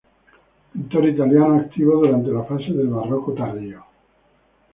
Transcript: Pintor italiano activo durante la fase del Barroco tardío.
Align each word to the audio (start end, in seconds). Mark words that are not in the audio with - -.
Pintor 0.71 1.05
italiano 1.09 1.57
activo 1.59 1.97
durante 1.99 2.31
la 2.31 2.43
fase 2.43 2.71
del 2.71 2.87
Barroco 2.87 3.33
tardío. 3.33 3.85